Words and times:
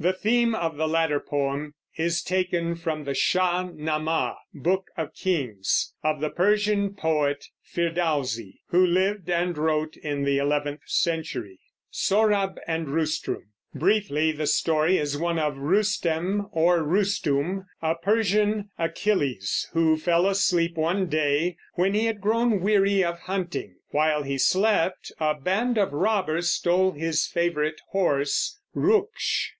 The 0.00 0.12
theme 0.12 0.52
of 0.52 0.76
the 0.76 0.88
latter 0.88 1.20
poem 1.20 1.74
is 1.96 2.20
taken 2.20 2.74
from 2.74 3.04
the 3.04 3.14
Shah 3.14 3.68
Namah 3.68 4.34
(Book 4.52 4.86
of 4.96 5.14
Kings) 5.14 5.94
of 6.02 6.18
the 6.18 6.28
Persian 6.28 6.92
poet 6.92 7.44
Firdausi, 7.62 8.62
who 8.70 8.84
lived 8.84 9.30
and 9.30 9.56
wrote 9.56 9.96
in 9.96 10.24
the 10.24 10.38
eleventh 10.38 10.80
century. 10.86 11.60
Briefly, 13.72 14.32
the 14.32 14.46
story 14.48 14.98
is 14.98 15.14
of 15.14 15.20
one 15.20 15.36
Rustem 15.36 16.48
or 16.50 16.82
Rustum, 16.82 17.66
a 17.80 17.94
Persian 17.94 18.70
Achilles, 18.76 19.68
who 19.72 19.96
fell 19.96 20.26
asleep 20.26 20.76
one 20.76 21.06
day 21.06 21.56
when 21.74 21.94
he 21.94 22.06
had 22.06 22.20
grown 22.20 22.58
weary 22.58 23.04
of 23.04 23.20
hunting. 23.20 23.76
While 23.90 24.24
he 24.24 24.36
slept 24.36 25.12
a 25.20 25.34
band 25.36 25.78
of 25.78 25.92
robbers 25.92 26.50
stole 26.50 26.90
his 26.90 27.28
favorite 27.28 27.80
horse, 27.92 28.58
Ruksh. 28.74 29.52